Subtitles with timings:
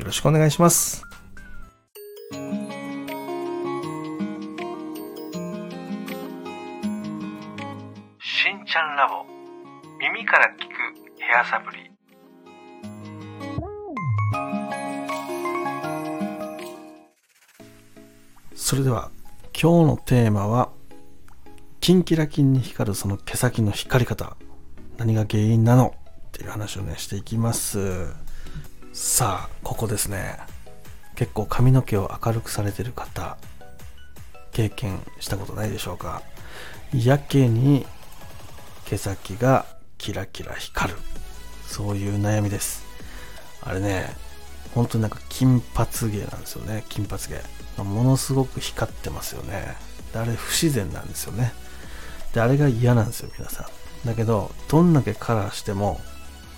[0.00, 1.02] よろしくお願いします。
[8.18, 9.26] しんちゃんラボ。
[9.98, 10.70] 耳から聞く
[11.20, 11.90] ヘアサプリ。
[18.54, 19.10] それでは
[19.52, 20.70] 今日のテーマは
[21.80, 24.38] キンキラキンに光るその毛先の光り方。
[24.96, 25.94] 何が原因なの？
[26.28, 28.06] っていう話をねしていきます
[28.92, 30.36] さあここですね。
[31.14, 33.36] 結構髪の毛を明るくされてる方
[34.52, 36.22] 経験したことないでしょうか。
[36.92, 37.86] やけに
[38.86, 40.98] 毛先がキラキラ光る。
[41.66, 42.84] そういう悩みです。
[43.62, 44.08] あれね
[44.74, 46.84] 本当になんか金髪芸なんですよね。
[46.88, 49.76] 金髪芸ものすごく光ってますよね。
[50.12, 51.52] であれ不自然なんですよね。
[52.34, 53.68] であれが嫌なんですよ皆さ
[54.04, 54.06] ん。
[54.06, 56.00] だけどどんだけカラーしても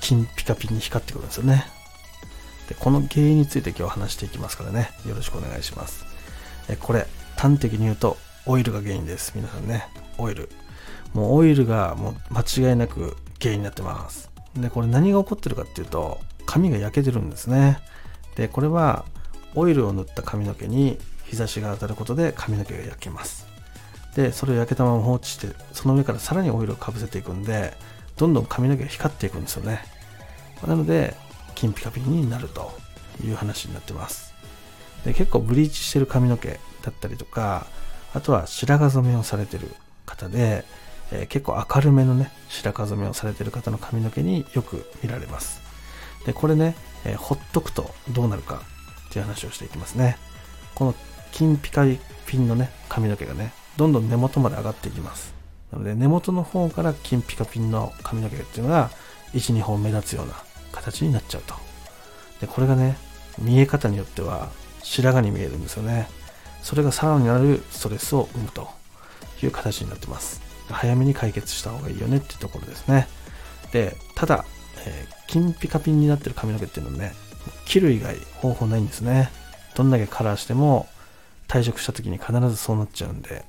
[0.00, 1.66] 金ピカピンに光ってくるんですよね。
[2.70, 4.92] でこの原因について今日話していきますからね。
[5.04, 6.06] よろしくお願いします。
[6.68, 9.32] えこれ端的に言うとオイルが原因です。
[9.34, 9.88] 皆さんね。
[10.18, 10.48] オイル。
[11.12, 14.30] もうオイルがもう間違いなく原因になってます。
[14.54, 17.80] でこれ何が起こってるかっていうと髪が焼けてるんですね。
[18.36, 19.04] でこれは
[19.56, 23.48] オイルを塗った髪の毛に日差しが当たることで髪の毛が焼けます。
[24.14, 27.74] でそれを焼けたまま放置してその上からさらにオイルをかぶせていくんで
[28.16, 29.82] どんどん髪の毛が光っていくんですよね。
[30.64, 31.16] なので
[31.60, 32.72] 金ピカピになると
[33.22, 34.32] いう話になってます。
[35.04, 37.66] で結構ブリーチしてる髪の毛だったりとか
[38.14, 39.68] あとは白髪染めをされてる
[40.06, 40.64] 方で、
[41.12, 45.60] えー、結構明るめのね白髪染めをされてる方の髪の毛によく見られます。
[46.24, 46.74] でこれね、
[47.04, 48.62] えー、ほっとくとどうなるか
[49.08, 50.16] っていう話をしていきますね。
[50.74, 50.94] この
[51.32, 51.84] 金ピカ
[52.26, 55.34] ピンのね髪の毛がねどんどん根元まで上がっていきます。
[55.72, 58.90] なので根元の方から金ピカピンの髪の毛っていうのが
[59.34, 60.34] 12本目立つような
[60.72, 61.54] 形になっちゃうと。
[62.40, 62.96] でこれがね
[63.38, 64.50] 見え方によっては
[64.82, 66.08] 白髪に見えるんですよね。
[66.62, 68.68] それがさらになるストレスを生むと
[69.42, 70.40] いう形になってます。
[70.68, 73.08] 早めに解決した方がいいよねっていうところですね。
[73.72, 74.44] でただ、
[74.86, 77.12] えー、金ピカピンになってる髪の毛っていうのはね
[77.64, 79.30] 切る以外方法ないんですね。
[79.74, 80.88] どんだけカラーしても
[81.48, 83.44] 退職した時に必ずそうなっちゃうんで、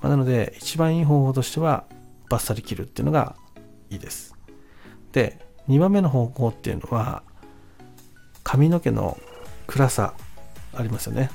[0.00, 1.84] まあ、なので一番いい方法としては
[2.28, 3.36] バッサリ切るっていうのが
[3.90, 4.34] いいです。
[5.12, 5.38] で
[5.68, 7.22] 2番目の方向っていうのは
[8.42, 9.18] 髪の毛の
[9.66, 10.14] 暗さ
[10.74, 11.30] ありますよね。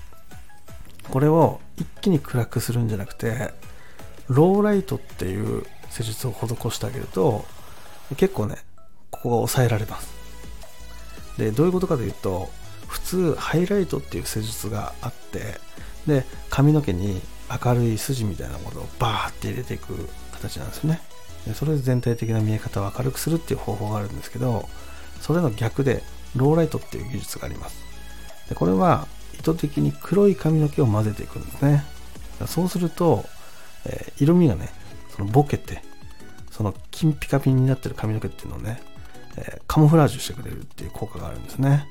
[1.09, 3.51] これを一気に暗くするんじゃなくて
[4.27, 7.45] ローライトっていう施術を施してあげると
[8.15, 8.57] 結構ね
[9.09, 10.09] ここが抑えられます。
[11.37, 12.49] でどういうことかというと
[12.87, 15.59] 普通ハイライトっていう施術があって
[16.05, 17.21] で髪の毛に
[17.63, 21.01] 明るい筋みたいなものをバーって入れていく形なんですよね。
[21.53, 24.67] それで全体的な見え方を明るくするっていう方法があるんですけど
[25.21, 26.03] それの逆で
[26.35, 27.83] ローライトっていう技術があります。
[28.49, 29.07] でこれは
[29.39, 31.83] 意図的に黒い髪の毛を混ぜていくんですね。
[32.47, 33.25] そうすると、
[33.85, 34.69] えー、色味がね
[35.15, 35.81] そのボケて
[36.51, 38.81] その金ピカピンになってる髪の毛っていうのをね、
[39.37, 41.87] えー、カモフラージュしてくれるっていう効果があるんですね。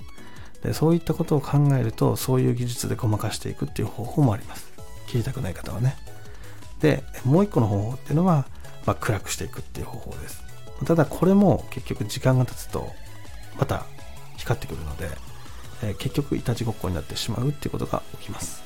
[0.62, 4.72] でそういったことを考えるとそういう技術でごまかしていくっていう方法もあります。
[5.06, 5.96] 切りたくない方はね。
[6.80, 8.46] でもう一個の方法っていうのは
[8.88, 10.42] まあ、暗くしていくっていう方法です。
[10.86, 12.90] ただこれも結局時間が経つと
[13.58, 13.84] また
[14.38, 15.10] 光ってくるので、
[15.82, 18.62] えー、結局いたちごっこになってしまうっていうことが起きます。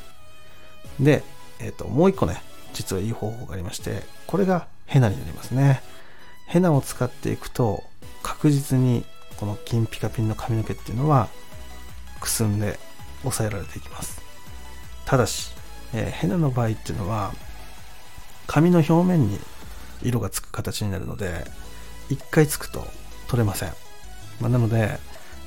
[1.00, 1.25] で、
[1.59, 2.41] えーと、もう一個ね
[2.72, 5.83] 実はいい方法がありましてこれがヘナになりますね。
[6.47, 7.83] ヘナを使っていくと
[8.22, 9.04] 確実に
[9.39, 11.30] この金ピカピンの髪の毛っていうのは
[12.21, 12.78] くすんで
[13.22, 14.22] 抑えられていきます。
[15.04, 15.53] ただし、
[15.92, 17.33] えー、ヘナの場合っていうのは
[18.47, 19.41] 髪の表面に
[20.04, 21.45] 色がつく形になるので
[22.10, 22.87] 1回つくと
[23.28, 23.72] 取れません、
[24.41, 24.99] まあ、なので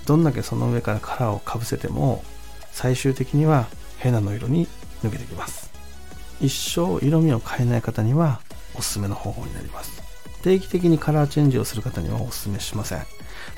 [0.05, 2.23] どんだけその上からカラーをかぶせても
[2.71, 3.67] 最終的には
[3.97, 4.67] ヘナの色に
[5.03, 5.71] 抜けてきます。
[6.41, 8.41] 一生色味を変えない方には
[8.75, 10.03] おすすめの方法になります。
[10.43, 13.01] 定期的にカラーチェンジをする方にはおすすめしません。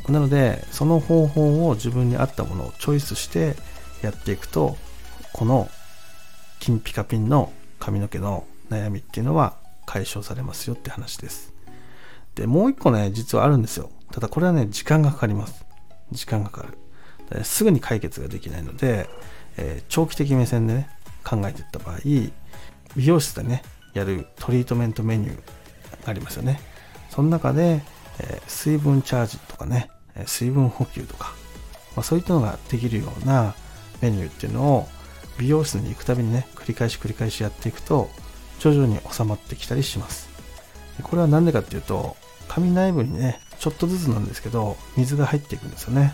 [0.08, 3.56] なのでその方法を自分に合ったものをチョイスして
[4.02, 4.78] やっていくと
[5.34, 5.70] この
[6.60, 9.56] 金ピカピンの髪の毛の悩みっていうのは
[9.88, 11.56] 解消されますよって話です。
[12.36, 13.90] で、もう一個ね、実はあるんですよ。
[14.12, 15.66] ただこれはね、時間がかかります。
[16.12, 16.78] 時間がかかる。
[17.44, 19.10] すぐに解決ができないので、
[19.58, 20.90] えー、長期的目線でね
[21.24, 22.32] 考えていった場合美
[23.08, 23.64] 容室でね
[23.94, 25.40] やるトリートメントメニュー
[26.06, 26.60] ありますよね
[27.10, 27.82] その中で、
[28.20, 29.90] えー、水分チャージとかね
[30.26, 31.34] 水分補給とか、
[31.96, 33.56] まあ、そういったのができるような
[34.02, 34.88] メニューっていうのを
[35.38, 38.10] 美容室に行くたびにね繰り返し繰り返しやっていくと
[38.60, 40.30] 徐々に収まってきたりします。
[41.04, 42.16] これは何でかっていうと
[42.48, 46.14] 髪内部にねちょっとずつなんですけど水が入っていくんですよね。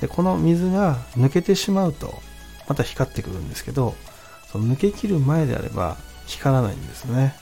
[0.00, 2.14] でこの水が抜けてしまうと
[2.68, 3.94] また光ってくるんですけど
[4.50, 5.96] その抜けきる前であれば
[6.26, 7.34] 光らないんですね。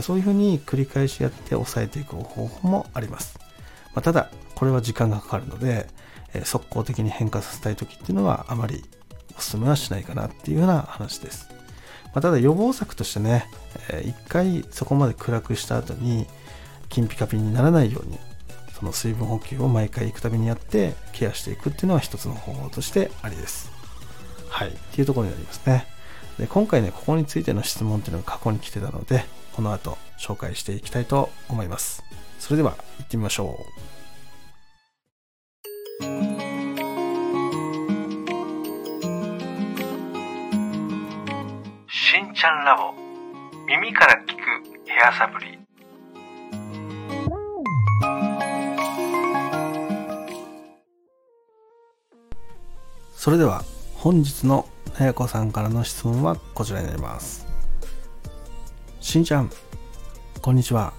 [0.00, 3.38] そういうふうに繰り返しやって抑えていく方法もあります、
[3.94, 5.86] まあ、ただこれは時間がかかるので、
[6.32, 8.82] え、速攻的に変化させたい時っていうのはあまり
[9.36, 11.50] お勧めはしないかなっていうような話です、
[12.14, 13.48] まあ、ただ予防策としてね、
[13.90, 16.26] えー、一回そこまで暗くした後に
[16.88, 18.18] 金ピカピにならないように
[18.78, 23.70] その水分補給を毎回行くたびにやってケアしていくっていうのは一つの方法としてありです。
[24.48, 24.68] はい。
[24.68, 25.86] っていうところになりますね。
[26.38, 32.02] で今回ねここについての質問っていうのが過去に来てたのでこの後紹介していきたいと思います。
[32.38, 34.01] それでは行ってみましょう
[42.42, 42.92] ちゃんラボ。
[43.68, 44.40] 耳から聞く
[44.84, 45.60] ヘアサプリ。
[53.14, 53.62] それでは
[53.94, 54.68] 本日の
[54.98, 57.46] なやこさんからの質問はこちらになります。
[59.00, 59.48] しんちゃん
[60.40, 60.94] こんにちは。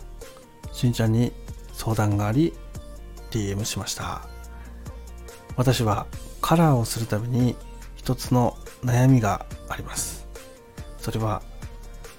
[0.72, 1.34] しんちゃんに
[1.74, 2.54] 相談があり
[3.32, 4.22] DM しました。
[5.58, 6.08] 私は
[6.40, 7.58] カラーをするたびに
[7.98, 8.56] 一つの
[8.86, 10.23] 悩みがあります。
[11.04, 11.42] それは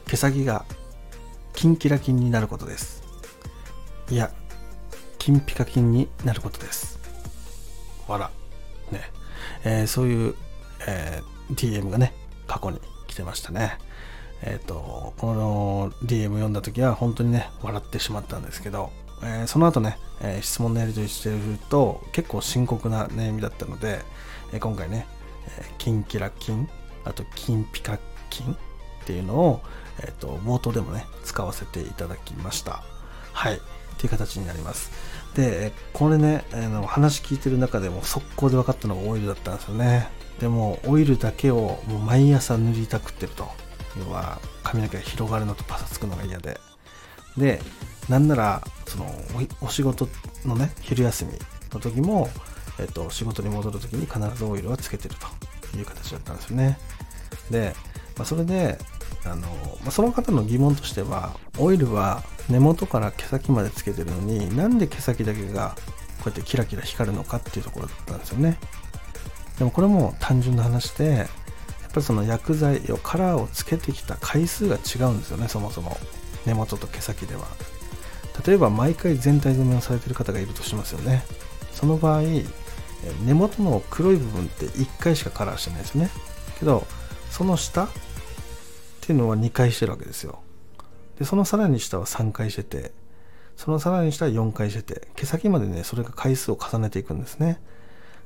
[0.06, 0.66] 毛先が
[1.54, 3.02] キンキラキンになることです。
[4.10, 4.30] いや
[5.18, 6.98] 金ピカ金になることです。
[8.06, 8.30] わら。
[8.92, 9.00] ね。
[9.64, 10.34] えー、そういう、
[10.86, 12.12] えー、DM がね、
[12.46, 13.78] 過去に来てましたね。
[14.42, 18.90] えっ、ー、と、この DM 読んだ時は本当にね、笑ってしまったんですけど、
[19.22, 21.38] えー、その後ね、えー、質問のやり取りしてる
[21.70, 24.00] と結構深刻な悩みだったので、
[24.52, 25.06] えー、今回ね、
[25.58, 26.68] えキンキラキン、
[27.04, 27.98] あとキンピカ
[28.28, 28.54] キン
[29.04, 29.60] っていうのを、
[30.00, 32.82] えっ、と、冒頭でもね、使わせていただきました。
[33.32, 33.56] はい。
[33.56, 33.58] っ
[33.98, 34.90] ていう形になります。
[35.34, 40.08] で、これね、あの話聞いてる中でも速攻で分かったのがオイルだったんですよね。
[40.40, 43.48] でも、オイルだけをもう毎朝塗りたくってると。
[43.98, 46.58] 要は、髪の毛が広がるのとパサつくのが嫌で。
[47.36, 47.60] で、
[48.08, 49.04] なんなら、その
[49.60, 50.08] お、お仕事
[50.44, 51.32] のね、昼休み
[51.72, 52.28] の時も、
[52.78, 55.14] えっと、仕事に戻る時に必ずオイルはつけてる
[55.72, 56.78] という形だったんですよね。
[57.50, 57.74] で、
[58.16, 58.78] まあ、それで、
[59.26, 65.74] あの、その方の疑問としては、オイルは根元から毛先までつけてるのになんで毛先だけが
[66.18, 68.58] こうやってキラキラ光るのかっていうところだったんですよね。
[69.58, 71.26] でもこれも単純な話でやっ
[71.92, 75.96] ぱりその薬剤をカラーをつけてきた回数が違うんですよねそもそも。
[76.44, 77.46] 根元と毛先では。
[78.44, 81.24] 例えば毎回全体染めをされてる方がいるとしますよね。
[81.72, 82.22] その場合
[83.24, 86.10] 根元の黒い部分って1回しかカラーしてないですね。
[86.58, 86.86] けど
[87.30, 87.88] その下
[89.04, 90.40] っていうのは2回してるわけですよ。
[91.18, 92.92] でそのさらに下は3回してて
[93.56, 97.60] そのさらに下は4回してて毛先までねそれが回数を重ねていくんですね。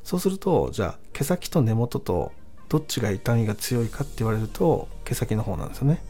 [0.05, 2.33] そうするとじゃあ毛先と根元と
[2.69, 6.03] どっちが痛みが強いかって言われると毛先の方なんですよね。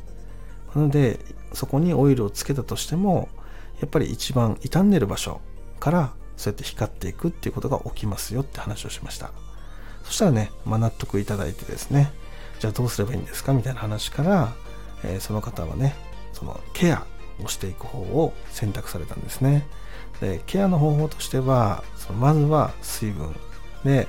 [0.74, 1.18] なので
[1.54, 3.28] そこにオイルをつけたとしても
[3.80, 5.40] やっぱり一番傷んでる場所
[5.80, 9.32] からそうやって光っていくっていうことが起きますよって話をしました。
[10.04, 12.12] そしたらね、まあ、納得いただいてですね
[12.58, 13.52] じゃあどうすればいいんですか？
[13.52, 14.52] みたいな話から、
[15.04, 15.94] えー、その方はね
[16.32, 17.06] そのケア
[17.42, 19.66] をしていく方を選択されたんですね。
[20.20, 23.36] でケアの方法としてはそのまずは水分
[23.84, 24.08] で、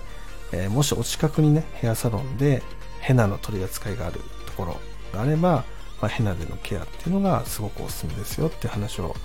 [0.52, 2.64] えー、もしお近くにねヘアサロンで
[3.00, 4.78] ヘナの取り扱いがあるところ
[5.14, 5.64] があれば、
[6.02, 9.16] まあ、ヘナでのケアっていうのがすごくおすすめですよって話を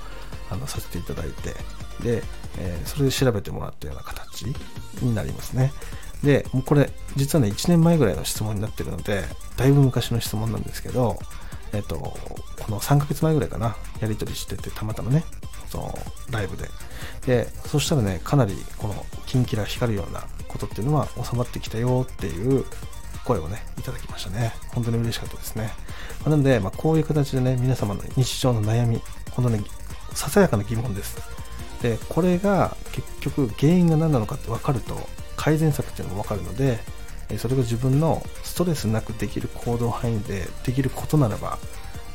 [0.50, 1.54] あのさせていただいて
[2.02, 2.22] で、
[2.58, 4.44] えー、それで調べてもらったような形
[5.00, 5.72] になりますね
[6.24, 9.24] でもうこれ実はね1年前ぐらいの質問になってるので
[9.56, 11.18] だいぶ昔の質問なんですけど
[11.74, 12.16] えっと、こ
[12.68, 15.24] の3ヶ月前ぐらいかな、やり取りしてて、たまたまね、
[15.68, 15.98] その
[16.30, 16.68] ライブで。
[17.26, 18.94] で、そしたらね、かなりこの
[19.26, 22.64] キンキラ光るようなことっていうのは収まってきたよっていう
[23.24, 24.52] 声をね、いただきましたね。
[24.72, 25.72] 本当に嬉しかったですね。
[26.20, 29.02] まあ、なので、まあ、こういう形でね、皆様の日常の悩み、
[29.32, 29.64] 本当ね、
[30.12, 31.16] ささやかな疑問です。
[31.82, 36.78] で、これが結局原因が何なのかって分かると、改善策っていうのも分かるので、
[37.28, 41.58] えそれが自分のストレスなくできる行動範囲でできることならば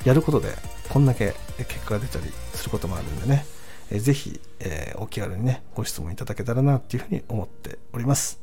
[0.06, 0.54] やることで
[0.90, 3.46] こんだけ結果が出たりすることもあるんでね、
[3.92, 4.14] えー、ぜ、
[4.60, 8.40] えお気軽にねご質問いただけたらなっていうふうに思っております。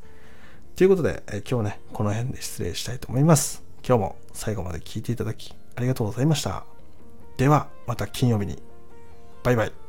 [0.75, 3.63] ということで、え今日ねこの辺で失礼したいと思います。
[3.87, 6.65] 今日も最後まで聞いていただきありがとうございました。
[7.37, 8.63] ではまた金曜日に。
[9.43, 9.86] バイバイ。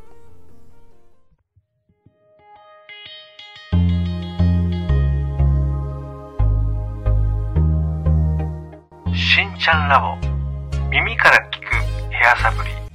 [9.68, 10.16] ちゃんラボ。
[10.90, 12.87] 耳から聞くヘアサプリ。